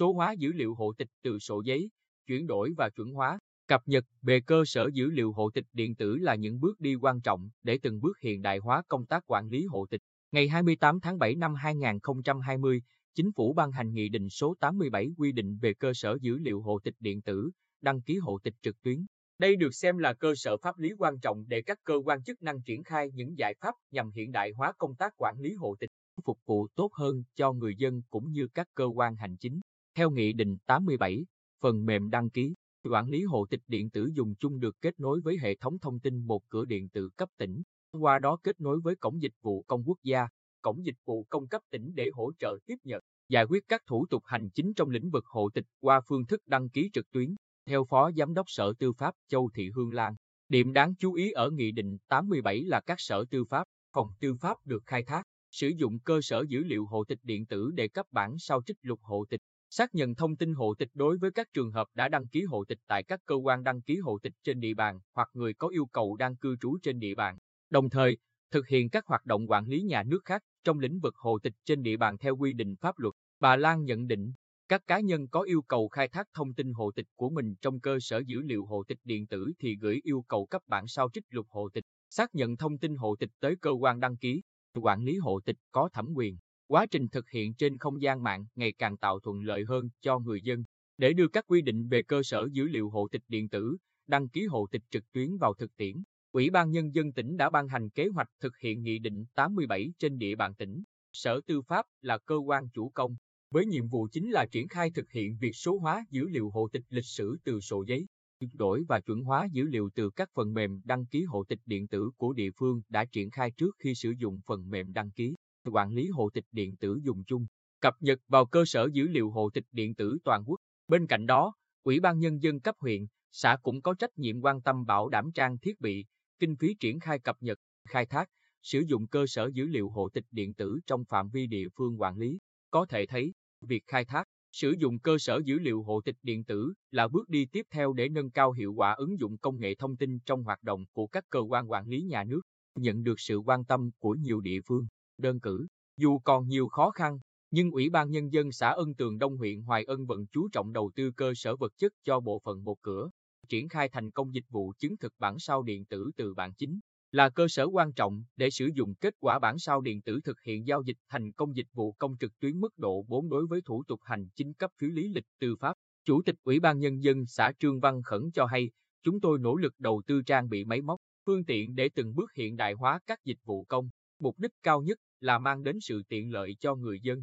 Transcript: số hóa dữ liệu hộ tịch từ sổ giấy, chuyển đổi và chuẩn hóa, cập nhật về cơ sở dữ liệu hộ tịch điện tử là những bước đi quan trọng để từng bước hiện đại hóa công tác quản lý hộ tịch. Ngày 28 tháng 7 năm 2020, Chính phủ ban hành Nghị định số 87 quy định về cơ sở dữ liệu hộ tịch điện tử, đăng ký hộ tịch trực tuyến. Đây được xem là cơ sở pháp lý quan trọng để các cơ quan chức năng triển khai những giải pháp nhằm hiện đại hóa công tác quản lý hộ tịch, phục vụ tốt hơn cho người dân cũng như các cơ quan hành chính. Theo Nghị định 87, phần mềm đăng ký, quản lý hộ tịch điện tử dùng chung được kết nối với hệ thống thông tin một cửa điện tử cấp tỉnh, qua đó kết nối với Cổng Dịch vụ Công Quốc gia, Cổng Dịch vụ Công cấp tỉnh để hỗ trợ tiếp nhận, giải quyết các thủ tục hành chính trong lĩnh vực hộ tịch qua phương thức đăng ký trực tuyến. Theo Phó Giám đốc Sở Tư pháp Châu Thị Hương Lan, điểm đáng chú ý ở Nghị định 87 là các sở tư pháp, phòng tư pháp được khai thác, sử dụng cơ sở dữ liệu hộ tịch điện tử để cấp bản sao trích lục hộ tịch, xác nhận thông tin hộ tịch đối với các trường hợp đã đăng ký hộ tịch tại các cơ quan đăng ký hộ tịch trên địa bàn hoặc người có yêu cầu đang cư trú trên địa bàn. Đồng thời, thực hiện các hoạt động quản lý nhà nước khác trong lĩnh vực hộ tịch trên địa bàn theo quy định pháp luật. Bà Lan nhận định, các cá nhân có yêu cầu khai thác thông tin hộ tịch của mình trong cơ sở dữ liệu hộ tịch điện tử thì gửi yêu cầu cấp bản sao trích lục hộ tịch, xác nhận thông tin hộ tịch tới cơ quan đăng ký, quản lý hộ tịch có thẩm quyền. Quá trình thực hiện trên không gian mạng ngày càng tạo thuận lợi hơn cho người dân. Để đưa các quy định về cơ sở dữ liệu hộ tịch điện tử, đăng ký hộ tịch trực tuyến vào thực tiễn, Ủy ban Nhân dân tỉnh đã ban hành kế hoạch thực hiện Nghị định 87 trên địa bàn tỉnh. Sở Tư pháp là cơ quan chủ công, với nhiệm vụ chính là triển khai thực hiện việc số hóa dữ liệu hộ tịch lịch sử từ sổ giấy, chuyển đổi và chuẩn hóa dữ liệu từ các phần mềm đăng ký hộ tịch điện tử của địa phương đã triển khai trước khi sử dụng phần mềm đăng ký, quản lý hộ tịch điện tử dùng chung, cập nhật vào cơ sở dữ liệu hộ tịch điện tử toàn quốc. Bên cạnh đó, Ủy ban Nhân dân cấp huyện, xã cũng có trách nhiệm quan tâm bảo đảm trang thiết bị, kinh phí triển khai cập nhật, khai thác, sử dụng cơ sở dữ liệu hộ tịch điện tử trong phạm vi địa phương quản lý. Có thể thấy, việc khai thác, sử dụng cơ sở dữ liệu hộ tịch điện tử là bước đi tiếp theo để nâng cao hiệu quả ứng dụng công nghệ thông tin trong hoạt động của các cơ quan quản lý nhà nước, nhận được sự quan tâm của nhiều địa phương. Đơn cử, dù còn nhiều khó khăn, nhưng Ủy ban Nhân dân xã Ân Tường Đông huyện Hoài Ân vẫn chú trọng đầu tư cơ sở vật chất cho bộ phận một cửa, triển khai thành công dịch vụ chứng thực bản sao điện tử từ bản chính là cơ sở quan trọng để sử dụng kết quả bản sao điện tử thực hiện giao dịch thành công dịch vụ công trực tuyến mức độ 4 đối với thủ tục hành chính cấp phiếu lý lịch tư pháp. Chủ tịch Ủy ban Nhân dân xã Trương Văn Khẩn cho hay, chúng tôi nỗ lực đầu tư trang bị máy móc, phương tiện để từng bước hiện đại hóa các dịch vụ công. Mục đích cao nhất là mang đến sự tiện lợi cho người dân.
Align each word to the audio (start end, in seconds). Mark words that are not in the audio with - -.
số 0.00 0.12
hóa 0.12 0.32
dữ 0.32 0.52
liệu 0.52 0.74
hộ 0.74 0.92
tịch 0.92 1.08
từ 1.22 1.38
sổ 1.38 1.62
giấy, 1.64 1.90
chuyển 2.26 2.46
đổi 2.46 2.72
và 2.76 2.90
chuẩn 2.90 3.12
hóa, 3.12 3.38
cập 3.68 3.82
nhật 3.86 4.04
về 4.22 4.40
cơ 4.40 4.62
sở 4.66 4.88
dữ 4.92 5.10
liệu 5.10 5.32
hộ 5.32 5.50
tịch 5.50 5.64
điện 5.72 5.94
tử 5.94 6.16
là 6.16 6.34
những 6.34 6.60
bước 6.60 6.80
đi 6.80 6.94
quan 6.94 7.20
trọng 7.20 7.50
để 7.62 7.78
từng 7.82 8.00
bước 8.00 8.18
hiện 8.20 8.42
đại 8.42 8.58
hóa 8.58 8.82
công 8.88 9.06
tác 9.06 9.24
quản 9.26 9.48
lý 9.48 9.66
hộ 9.66 9.86
tịch. 9.90 10.00
Ngày 10.32 10.48
28 10.48 11.00
tháng 11.00 11.18
7 11.18 11.34
năm 11.34 11.54
2020, 11.54 12.82
Chính 13.14 13.32
phủ 13.32 13.52
ban 13.52 13.72
hành 13.72 13.92
Nghị 13.92 14.08
định 14.08 14.30
số 14.30 14.54
87 14.60 15.10
quy 15.16 15.32
định 15.32 15.58
về 15.58 15.74
cơ 15.74 15.92
sở 15.94 16.16
dữ 16.20 16.38
liệu 16.38 16.60
hộ 16.60 16.78
tịch 16.84 16.94
điện 17.00 17.22
tử, 17.22 17.50
đăng 17.80 18.02
ký 18.02 18.16
hộ 18.16 18.38
tịch 18.42 18.54
trực 18.62 18.82
tuyến. 18.82 19.06
Đây 19.38 19.56
được 19.56 19.74
xem 19.74 19.98
là 19.98 20.14
cơ 20.14 20.34
sở 20.36 20.56
pháp 20.56 20.78
lý 20.78 20.92
quan 20.98 21.20
trọng 21.20 21.44
để 21.48 21.62
các 21.62 21.78
cơ 21.84 21.94
quan 22.04 22.22
chức 22.22 22.42
năng 22.42 22.62
triển 22.62 22.82
khai 22.82 23.10
những 23.14 23.38
giải 23.38 23.54
pháp 23.60 23.74
nhằm 23.90 24.10
hiện 24.10 24.32
đại 24.32 24.52
hóa 24.56 24.72
công 24.78 24.94
tác 24.94 25.12
quản 25.16 25.40
lý 25.40 25.54
hộ 25.54 25.76
tịch, 25.80 25.90
phục 26.24 26.38
vụ 26.46 26.68
tốt 26.74 26.90
hơn 26.92 27.22
cho 27.34 27.52
người 27.52 27.74
dân 27.76 28.02
cũng 28.10 28.32
như 28.32 28.48
các 28.54 28.68
cơ 28.74 28.84
quan 28.84 29.16
hành 29.16 29.36
chính. 29.36 29.60
Theo 30.00 30.10
Nghị 30.10 30.32
định 30.32 30.56
87, 30.66 31.26
phần 31.62 31.84
mềm 31.86 32.10
đăng 32.10 32.30
ký, 32.30 32.54
quản 32.90 33.08
lý 33.08 33.24
hộ 33.24 33.46
tịch 33.50 33.60
điện 33.66 33.90
tử 33.90 34.10
dùng 34.14 34.34
chung 34.34 34.60
được 34.60 34.76
kết 34.80 35.00
nối 35.00 35.20
với 35.20 35.38
hệ 35.38 35.56
thống 35.56 35.78
thông 35.78 36.00
tin 36.00 36.18
một 36.18 36.42
cửa 36.48 36.64
điện 36.64 36.88
tử 36.88 37.10
cấp 37.16 37.28
tỉnh, 37.38 37.62
qua 37.92 38.18
đó 38.18 38.38
kết 38.42 38.60
nối 38.60 38.80
với 38.80 38.96
Cổng 38.96 39.22
Dịch 39.22 39.32
vụ 39.42 39.62
Công 39.62 39.82
Quốc 39.86 39.98
gia, 40.02 40.28
Cổng 40.62 40.84
Dịch 40.84 40.94
vụ 41.04 41.24
Công 41.24 41.48
cấp 41.48 41.62
tỉnh 41.70 41.94
để 41.94 42.10
hỗ 42.12 42.32
trợ 42.38 42.58
tiếp 42.66 42.74
nhận, 42.84 43.02
giải 43.28 43.44
quyết 43.44 43.64
các 43.68 43.82
thủ 43.86 44.06
tục 44.06 44.22
hành 44.26 44.50
chính 44.50 44.74
trong 44.74 44.90
lĩnh 44.90 45.10
vực 45.10 45.26
hộ 45.26 45.50
tịch 45.54 45.66
qua 45.80 46.00
phương 46.08 46.26
thức 46.26 46.40
đăng 46.46 46.68
ký 46.68 46.90
trực 46.92 47.10
tuyến. 47.10 47.34
Theo 47.66 47.84
Phó 47.84 48.10
Giám 48.16 48.34
đốc 48.34 48.46
Sở 48.48 48.72
Tư 48.78 48.92
pháp 48.92 49.14
Châu 49.28 49.50
Thị 49.54 49.70
Hương 49.74 49.92
Lan, 49.92 50.14
điểm 50.48 50.72
đáng 50.72 50.94
chú 50.94 51.14
ý 51.14 51.30
ở 51.30 51.50
Nghị 51.50 51.72
định 51.72 51.98
87 52.08 52.64
là 52.64 52.80
các 52.80 53.00
sở 53.00 53.24
tư 53.30 53.44
pháp, 53.44 53.64
phòng 53.92 54.08
tư 54.20 54.34
pháp 54.40 54.56
được 54.64 54.82
khai 54.86 55.02
thác, 55.02 55.22
sử 55.50 55.68
dụng 55.68 55.98
cơ 55.98 56.20
sở 56.22 56.44
dữ 56.48 56.64
liệu 56.64 56.86
hộ 56.86 57.04
tịch 57.04 57.18
điện 57.22 57.46
tử 57.46 57.70
để 57.74 57.88
cấp 57.88 58.06
bản 58.10 58.34
sao 58.38 58.62
trích 58.66 58.76
lục 58.82 59.00
hộ 59.02 59.24
tịch, 59.30 59.40
xác 59.70 59.94
nhận 59.94 60.14
thông 60.14 60.36
tin 60.36 60.54
hộ 60.54 60.74
tịch 60.74 60.90
đối 60.94 61.18
với 61.18 61.30
các 61.30 61.48
trường 61.52 61.72
hợp 61.72 61.88
đã 61.94 62.08
đăng 62.08 62.26
ký 62.26 62.42
hộ 62.42 62.64
tịch 62.64 62.78
tại 62.86 63.02
các 63.02 63.20
cơ 63.26 63.34
quan 63.34 63.64
đăng 63.64 63.82
ký 63.82 63.96
hộ 63.96 64.18
tịch 64.22 64.32
trên 64.44 64.60
địa 64.60 64.74
bàn 64.74 65.00
hoặc 65.14 65.28
người 65.34 65.54
có 65.54 65.68
yêu 65.68 65.86
cầu 65.86 66.16
đang 66.16 66.36
cư 66.36 66.56
trú 66.60 66.78
trên 66.82 66.98
địa 66.98 67.14
bàn. 67.14 67.38
Đồng 67.70 67.90
thời, 67.90 68.18
thực 68.50 68.68
hiện 68.68 68.90
các 68.90 69.06
hoạt 69.06 69.26
động 69.26 69.50
quản 69.50 69.66
lý 69.66 69.82
nhà 69.82 70.02
nước 70.02 70.20
khác 70.24 70.42
trong 70.64 70.78
lĩnh 70.78 71.00
vực 71.00 71.16
hộ 71.16 71.38
tịch 71.38 71.54
trên 71.64 71.82
địa 71.82 71.96
bàn 71.96 72.18
theo 72.18 72.36
quy 72.36 72.52
định 72.52 72.76
pháp 72.76 72.98
luật. 72.98 73.14
Bà 73.40 73.56
Lan 73.56 73.84
nhận 73.84 74.06
định, 74.06 74.32
các 74.68 74.86
cá 74.86 75.00
nhân 75.00 75.28
có 75.28 75.40
yêu 75.40 75.62
cầu 75.62 75.88
khai 75.88 76.08
thác 76.08 76.28
thông 76.34 76.54
tin 76.54 76.72
hộ 76.72 76.90
tịch 76.90 77.06
của 77.16 77.30
mình 77.30 77.54
trong 77.60 77.80
cơ 77.80 77.98
sở 78.00 78.22
dữ 78.26 78.40
liệu 78.40 78.64
hộ 78.64 78.84
tịch 78.88 78.98
điện 79.04 79.26
tử 79.26 79.52
thì 79.58 79.76
gửi 79.76 80.00
yêu 80.04 80.24
cầu 80.28 80.46
cấp 80.46 80.62
bản 80.66 80.86
sao 80.88 81.10
trích 81.12 81.24
lục 81.28 81.46
hộ 81.50 81.68
tịch, 81.68 81.84
xác 82.10 82.34
nhận 82.34 82.56
thông 82.56 82.78
tin 82.78 82.96
hộ 82.96 83.16
tịch 83.16 83.30
tới 83.40 83.56
cơ 83.60 83.70
quan 83.70 84.00
đăng 84.00 84.16
ký, 84.16 84.42
quản 84.74 85.02
lý 85.02 85.16
hộ 85.18 85.40
tịch 85.40 85.56
có 85.72 85.88
thẩm 85.92 86.12
quyền. 86.14 86.38
Quá 86.70 86.86
trình 86.86 87.08
thực 87.08 87.30
hiện 87.30 87.54
trên 87.54 87.78
không 87.78 88.02
gian 88.02 88.22
mạng 88.22 88.46
ngày 88.54 88.72
càng 88.72 88.96
tạo 88.96 89.20
thuận 89.20 89.42
lợi 89.42 89.64
hơn 89.68 89.88
cho 90.00 90.18
người 90.18 90.40
dân. 90.42 90.64
Để 90.98 91.12
đưa 91.12 91.28
các 91.28 91.44
quy 91.46 91.62
định 91.62 91.88
về 91.88 92.02
cơ 92.02 92.22
sở 92.22 92.48
dữ 92.52 92.64
liệu 92.64 92.90
hộ 92.90 93.08
tịch 93.08 93.22
điện 93.28 93.48
tử, 93.48 93.76
đăng 94.06 94.28
ký 94.28 94.46
hộ 94.46 94.66
tịch 94.70 94.82
trực 94.90 95.12
tuyến 95.12 95.36
vào 95.36 95.54
thực 95.54 95.76
tiễn, 95.76 96.02
Ủy 96.32 96.50
ban 96.50 96.70
Nhân 96.70 96.94
dân 96.94 97.12
tỉnh 97.12 97.36
đã 97.36 97.50
ban 97.50 97.68
hành 97.68 97.90
kế 97.90 98.08
hoạch 98.08 98.28
thực 98.40 98.58
hiện 98.58 98.82
Nghị 98.82 98.98
định 98.98 99.24
87 99.34 99.92
trên 99.98 100.18
địa 100.18 100.34
bàn 100.34 100.54
tỉnh. 100.54 100.82
Sở 101.12 101.40
Tư 101.46 101.62
pháp 101.62 101.86
là 102.02 102.18
cơ 102.18 102.36
quan 102.36 102.68
chủ 102.72 102.88
công, 102.88 103.16
với 103.50 103.66
nhiệm 103.66 103.88
vụ 103.88 104.08
chính 104.12 104.30
là 104.30 104.46
triển 104.46 104.68
khai 104.68 104.90
thực 104.90 105.10
hiện 105.10 105.36
việc 105.40 105.52
số 105.52 105.78
hóa 105.78 106.04
dữ 106.10 106.28
liệu 106.28 106.50
hộ 106.50 106.68
tịch 106.72 106.84
lịch 106.88 107.06
sử 107.06 107.36
từ 107.44 107.60
sổ 107.60 107.84
giấy, 107.86 108.06
chuyển 108.40 108.50
đổi 108.54 108.84
và 108.88 109.00
chuẩn 109.00 109.22
hóa 109.22 109.48
dữ 109.52 109.64
liệu 109.64 109.90
từ 109.94 110.10
các 110.10 110.30
phần 110.34 110.54
mềm 110.54 110.80
đăng 110.84 111.06
ký 111.06 111.24
hộ 111.24 111.44
tịch 111.44 111.60
điện 111.66 111.88
tử 111.88 112.10
của 112.16 112.32
địa 112.32 112.50
phương 112.56 112.82
đã 112.88 113.04
triển 113.04 113.30
khai 113.30 113.50
trước 113.50 113.76
khi 113.78 113.94
sử 113.94 114.10
dụng 114.10 114.40
phần 114.46 114.70
mềm 114.70 114.92
đăng 114.92 115.10
ký, 115.10 115.34
quản 115.66 115.92
lý 115.92 116.08
hộ 116.08 116.30
tịch 116.30 116.44
điện 116.52 116.76
tử 116.76 117.00
dùng 117.02 117.24
chung, 117.24 117.46
cập 117.80 117.94
nhật 118.00 118.20
vào 118.28 118.46
cơ 118.46 118.64
sở 118.66 118.88
dữ 118.92 119.08
liệu 119.08 119.30
hộ 119.30 119.50
tịch 119.50 119.64
điện 119.72 119.94
tử 119.94 120.18
toàn 120.24 120.44
quốc. 120.46 120.60
Bên 120.88 121.06
cạnh 121.06 121.26
đó, 121.26 121.54
Ủy 121.82 122.00
ban 122.00 122.18
Nhân 122.18 122.42
dân 122.42 122.60
cấp 122.60 122.74
huyện, 122.78 123.06
xã 123.32 123.56
cũng 123.62 123.82
có 123.82 123.94
trách 123.94 124.18
nhiệm 124.18 124.40
quan 124.40 124.62
tâm 124.62 124.86
bảo 124.86 125.08
đảm 125.08 125.30
trang 125.34 125.58
thiết 125.58 125.80
bị, 125.80 126.04
kinh 126.38 126.56
phí 126.56 126.74
triển 126.74 127.00
khai 127.00 127.18
cập 127.18 127.36
nhật, 127.40 127.58
khai 127.88 128.06
thác, 128.06 128.30
sử 128.62 128.80
dụng 128.86 129.06
cơ 129.06 129.26
sở 129.26 129.50
dữ 129.54 129.66
liệu 129.66 129.88
hộ 129.88 130.08
tịch 130.08 130.24
điện 130.30 130.54
tử 130.54 130.80
trong 130.86 131.04
phạm 131.04 131.28
vi 131.28 131.46
địa 131.46 131.68
phương 131.76 132.00
quản 132.00 132.16
lý. 132.16 132.38
Có 132.70 132.86
thể 132.86 133.06
thấy, 133.06 133.32
việc 133.60 133.82
khai 133.86 134.04
thác, 134.04 134.24
sử 134.52 134.74
dụng 134.78 134.98
cơ 134.98 135.18
sở 135.18 135.40
dữ 135.44 135.58
liệu 135.58 135.82
hộ 135.82 136.00
tịch 136.00 136.16
điện 136.22 136.44
tử 136.44 136.72
là 136.90 137.08
bước 137.08 137.28
đi 137.28 137.46
tiếp 137.46 137.66
theo 137.70 137.92
để 137.92 138.08
nâng 138.08 138.30
cao 138.30 138.52
hiệu 138.52 138.72
quả 138.72 138.92
ứng 138.92 139.18
dụng 139.18 139.38
công 139.38 139.60
nghệ 139.60 139.74
thông 139.74 139.96
tin 139.96 140.18
trong 140.20 140.42
hoạt 140.42 140.62
động 140.62 140.84
của 140.92 141.06
các 141.06 141.24
cơ 141.30 141.40
quan 141.40 141.70
quản 141.70 141.86
lý 141.86 142.02
nhà 142.02 142.24
nước, 142.24 142.40
nhận 142.74 143.02
được 143.02 143.20
sự 143.20 143.38
quan 143.38 143.64
tâm 143.64 143.90
của 143.98 144.14
nhiều 144.14 144.40
địa 144.40 144.60
phương. 144.66 144.86
Đơn 145.20 145.40
cử, 145.40 145.66
dù 145.96 146.18
còn 146.18 146.48
nhiều 146.48 146.68
khó 146.68 146.90
khăn, 146.90 147.18
nhưng 147.50 147.70
Ủy 147.70 147.90
ban 147.90 148.10
Nhân 148.10 148.32
dân 148.32 148.52
xã 148.52 148.70
Ân 148.70 148.94
Tường 148.94 149.18
Đông 149.18 149.36
huyện 149.36 149.62
Hoài 149.62 149.84
Ân 149.84 150.06
vẫn 150.06 150.26
chú 150.32 150.48
trọng 150.52 150.72
đầu 150.72 150.90
tư 150.94 151.10
cơ 151.16 151.32
sở 151.36 151.56
vật 151.56 151.72
chất 151.76 151.92
cho 152.04 152.20
bộ 152.20 152.40
phận 152.44 152.64
một 152.64 152.76
cửa, 152.82 153.10
triển 153.48 153.68
khai 153.68 153.88
thành 153.88 154.10
công 154.10 154.34
dịch 154.34 154.44
vụ 154.48 154.72
chứng 154.78 154.96
thực 154.96 155.12
bản 155.18 155.38
sao 155.38 155.62
điện 155.62 155.84
tử 155.84 156.10
từ 156.16 156.34
bản 156.34 156.54
chính 156.54 156.80
là 157.12 157.30
cơ 157.30 157.48
sở 157.48 157.68
quan 157.72 157.92
trọng 157.92 158.22
để 158.36 158.50
sử 158.50 158.68
dụng 158.74 158.94
kết 158.94 159.14
quả 159.20 159.38
bản 159.38 159.58
sao 159.58 159.80
điện 159.80 160.02
tử 160.02 160.20
thực 160.24 160.40
hiện 160.40 160.66
giao 160.66 160.82
dịch 160.82 160.96
thành 161.08 161.32
công 161.32 161.56
dịch 161.56 161.66
vụ 161.72 161.92
công 161.92 162.16
trực 162.20 162.38
tuyến 162.40 162.60
mức 162.60 162.78
độ 162.78 163.04
4 163.08 163.28
đối 163.28 163.46
với 163.46 163.60
thủ 163.60 163.84
tục 163.88 164.00
hành 164.02 164.28
chính 164.36 164.52
cấp 164.52 164.70
phiếu 164.78 164.90
lý 164.90 165.08
lịch 165.08 165.24
tư 165.40 165.56
pháp. 165.60 165.74
Chủ 166.04 166.22
tịch 166.22 166.36
Ủy 166.44 166.60
ban 166.60 166.78
Nhân 166.78 167.02
dân 167.02 167.26
xã 167.26 167.52
Trương 167.58 167.80
Văn 167.80 168.02
Khẩn 168.02 168.30
cho 168.34 168.46
hay, 168.46 168.70
chúng 169.02 169.20
tôi 169.20 169.38
nỗ 169.38 169.56
lực 169.56 169.74
đầu 169.78 170.02
tư 170.06 170.22
trang 170.22 170.48
bị 170.48 170.64
máy 170.64 170.82
móc, 170.82 171.00
phương 171.26 171.44
tiện 171.44 171.74
để 171.74 171.88
từng 171.94 172.14
bước 172.14 172.32
hiện 172.32 172.56
đại 172.56 172.72
hóa 172.72 173.00
các 173.06 173.18
dịch 173.24 173.38
vụ 173.44 173.64
công. 173.64 173.88
Mục 174.18 174.38
đích 174.38 174.52
cao 174.62 174.82
nhất 174.82 174.98
là 175.20 175.38
mang 175.38 175.64
đến 175.64 175.80
sự 175.80 176.02
tiện 176.08 176.32
lợi 176.32 176.56
cho 176.60 176.74
người 176.74 177.00
dân. 177.02 177.22